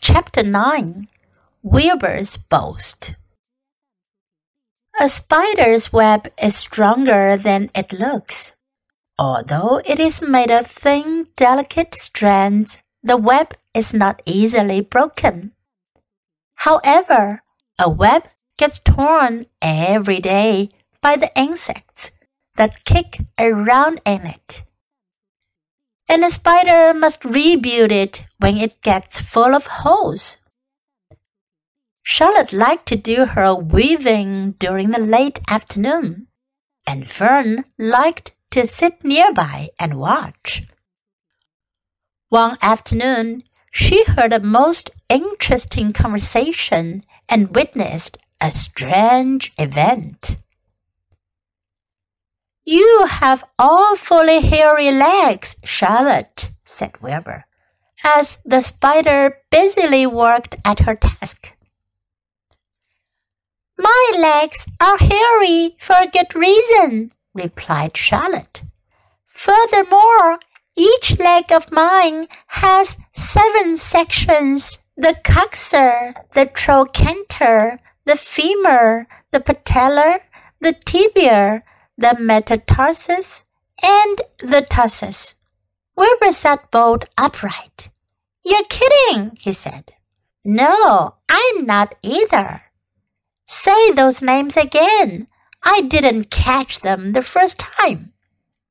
[0.00, 1.08] Chapter 9
[1.62, 3.16] Wilbur's Boast
[4.98, 8.56] A spider's web is stronger than it looks.
[9.18, 15.52] Although it is made of thin, delicate strands, the web is not easily broken.
[16.56, 17.42] However,
[17.78, 18.24] a web
[18.58, 20.70] gets torn every day
[21.00, 22.12] by the insects
[22.56, 24.64] that kick around in it.
[26.14, 30.38] And a spider must rebuild it when it gets full of holes.
[32.04, 36.28] Charlotte liked to do her weaving during the late afternoon,
[36.86, 40.62] and Fern liked to sit nearby and watch.
[42.28, 50.36] One afternoon, she heard a most interesting conversation and witnessed a strange event.
[52.64, 57.44] You have awfully hairy legs, Charlotte, said Wilbur,
[58.02, 61.54] as the spider busily worked at her task.
[63.76, 68.62] My legs are hairy for a good reason, replied Charlotte.
[69.26, 70.38] Furthermore,
[70.74, 80.20] each leg of mine has seven sections the coxa, the trochanter, the femur, the patella,
[80.60, 81.62] the tibia,
[81.96, 83.42] the metatarsus,
[83.82, 85.34] and the tarsus.
[85.96, 87.90] Wilbur sat bolt upright.
[88.44, 89.92] You're kidding, he said.
[90.44, 92.62] No, I'm not either.
[93.46, 95.28] Say those names again.
[95.62, 98.12] I didn't catch them the first time.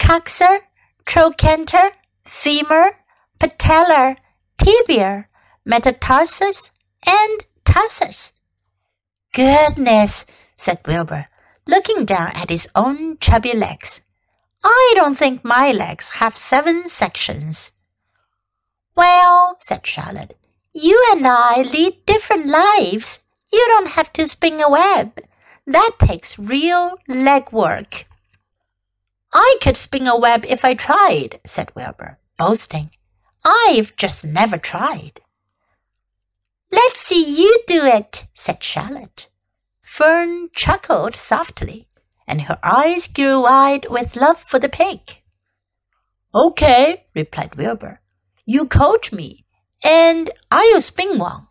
[0.00, 0.60] Coxa,
[1.04, 1.90] trochanter,
[2.24, 2.92] femur,
[3.40, 4.16] patella,
[4.58, 5.26] tibia,
[5.66, 6.70] metatarsus,
[7.06, 8.32] and tarsus.
[9.34, 11.26] Goodness, said Wilbur,
[11.66, 14.02] looking down at his own chubby legs.
[14.62, 17.72] I don't think my legs have seven sections.
[18.96, 20.36] Well, said Charlotte,
[20.72, 23.22] you and I lead different lives.
[23.52, 25.12] You don't have to spin a web.
[25.66, 28.06] That takes real leg work.
[29.32, 32.90] I could spin a web if I tried, said Wilbur, boasting.
[33.44, 35.20] I've just never tried.
[36.70, 39.28] Let's see you do it, said Charlotte.
[39.86, 41.88] Fern chuckled softly,
[42.26, 45.00] and her eyes grew wide with love for the pig.
[46.34, 48.00] Okay, replied Wilbur.
[48.44, 49.46] You coach me,
[49.84, 51.46] and I'll spin one.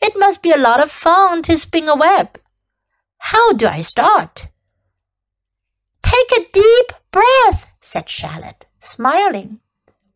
[0.00, 2.38] It must be a lot of fun to spin a web.
[3.18, 4.48] How do I start?
[6.04, 9.60] Take a deep breath, said Charlotte, smiling.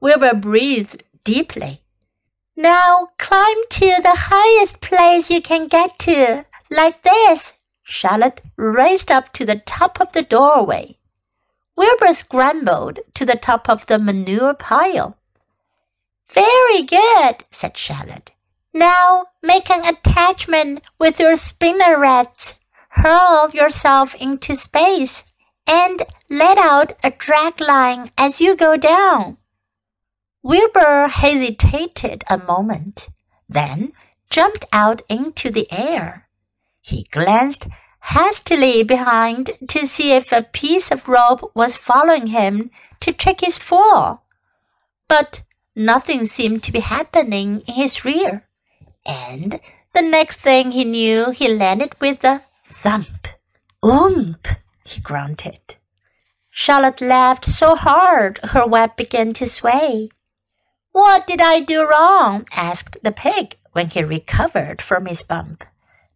[0.00, 1.82] Wilbur breathed deeply.
[2.56, 7.54] Now climb to the highest place you can get to, like this.
[7.82, 10.96] Charlotte raced up to the top of the doorway.
[11.76, 15.18] Wilbur scrambled to the top of the manure pile.
[16.28, 18.32] Very good, said Charlotte.
[18.72, 22.58] Now make an attachment with your spinneret.
[22.88, 25.24] Hurl yourself into space
[25.66, 29.36] and let out a drag line as you go down.
[30.46, 33.10] Wilbur hesitated a moment,
[33.48, 33.92] then
[34.30, 36.28] jumped out into the air.
[36.80, 37.66] He glanced
[38.00, 42.70] hastily behind to see if a piece of rope was following him
[43.00, 44.24] to check his fall.
[45.08, 45.42] But
[45.74, 48.46] nothing seemed to be happening in his rear
[49.06, 49.60] and
[49.94, 53.28] the next thing he knew, he landed with a thump.
[53.82, 55.76] Oomp, he grunted.
[56.50, 60.10] Charlotte laughed so hard her web began to sway.
[60.96, 62.48] What did I do wrong?
[62.52, 65.62] asked the pig when he recovered from his bump.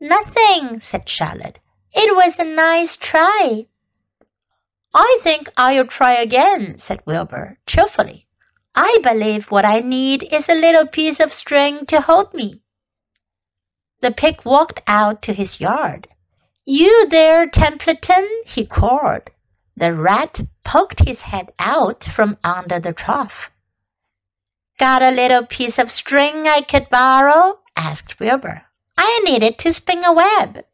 [0.00, 1.58] Nothing, said Charlotte.
[1.92, 3.66] It was a nice try.
[4.94, 8.26] I think I'll try again, said Wilbur cheerfully.
[8.74, 12.62] I believe what I need is a little piece of string to hold me.
[14.00, 16.08] The pig walked out to his yard.
[16.64, 18.26] You there, Templeton?
[18.46, 19.28] he called.
[19.76, 23.51] The rat poked his head out from under the trough.
[24.82, 27.60] Got a little piece of string I could borrow?
[27.76, 28.62] asked Wilbur.
[28.98, 30.64] I need it to spin a web.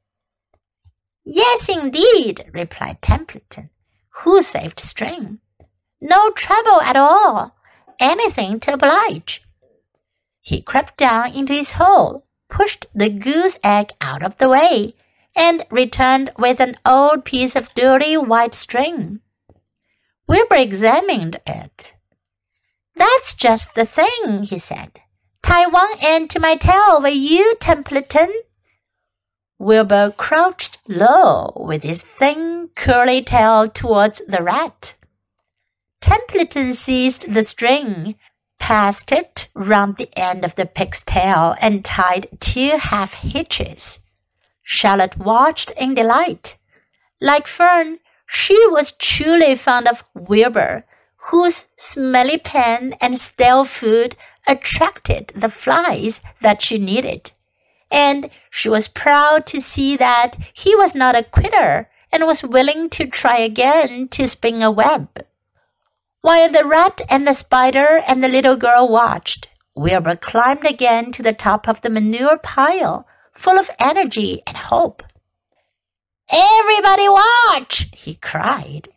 [1.27, 3.69] Yes, indeed, replied Templeton,
[4.09, 5.41] who saved string.
[6.01, 7.55] No trouble at all.
[8.01, 9.43] Anything to oblige.
[10.41, 14.95] He crept down into his hole pushed the goose egg out of the way,
[15.37, 19.21] and returned with an old piece of dirty white string.
[20.27, 21.98] Wilbur examined it.
[22.99, 25.01] That's just the thing, he said.
[25.43, 28.33] Tie one end to my tail, will you, Templeton?
[29.59, 34.97] Wilbur crouched low with his thin, curly tail towards the rat.
[36.01, 38.17] Templeton seized the string,
[38.59, 44.01] passed it round the end of the pig's tail and tied two half hitches.
[44.63, 46.59] Charlotte watched in delight.
[47.21, 50.85] Like Fern, she was truly fond of Wilbur,
[51.19, 54.17] whose smelly pen and stale food
[54.47, 57.33] attracted the flies that she needed.
[57.91, 62.89] And she was proud to see that he was not a quitter and was willing
[62.91, 65.25] to try again to spin a web.
[66.21, 71.23] While the rat and the spider and the little girl watched, Wilbur climbed again to
[71.23, 75.03] the top of the manure pile, full of energy and hope.
[76.31, 77.89] Everybody watch!
[77.95, 78.89] he cried.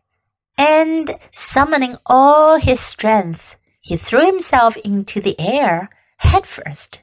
[0.61, 7.01] And summoning all his strength, he threw himself into the air head first.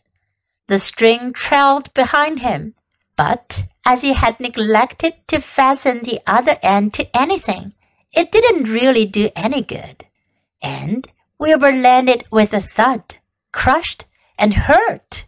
[0.69, 2.75] The string trailed behind him,
[3.16, 7.72] but as he had neglected to fasten the other end to anything,
[8.12, 10.06] it didn't really do any good.
[10.62, 11.08] And
[11.40, 13.16] Wilbur landed with a thud,
[13.50, 14.04] crushed
[14.38, 15.26] and hurt.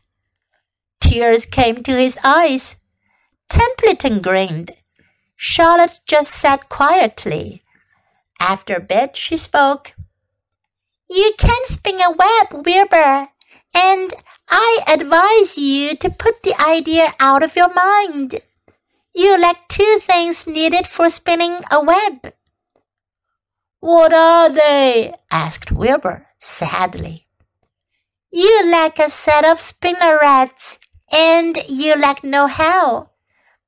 [1.01, 2.77] Tears came to his eyes.
[3.49, 4.71] Templeton grinned.
[5.35, 7.65] Charlotte just sat quietly.
[8.41, 9.95] After a bit, she spoke.
[11.09, 13.29] You can spin a web, Wilbur,
[13.73, 14.15] and
[14.49, 18.41] I advise you to put the idea out of your mind.
[19.15, 22.33] You lack two things needed for spinning a web.
[23.79, 25.15] What are they?
[25.31, 27.27] asked Wilbur sadly.
[28.33, 30.79] You lack a set of spinnerets,
[31.13, 33.11] and you lack know-how.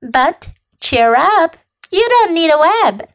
[0.01, 1.57] But cheer up,
[1.91, 3.09] you don't need a web.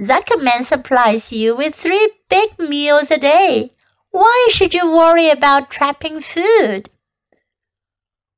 [0.00, 3.72] Zuckerman supplies you with three big meals a day.
[4.10, 6.90] Why should you worry about trapping food?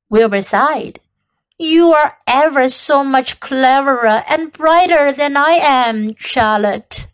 [0.09, 0.99] Wilbur sighed.
[1.59, 7.07] You are ever so much cleverer and brighter than I am, Charlotte.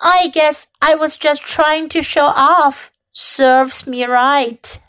[0.00, 2.90] I guess I was just trying to show off.
[3.12, 4.81] Serves me right.